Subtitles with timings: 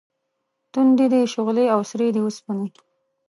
[0.73, 2.67] تُندې دي شغلې او سرې دي اوسپنې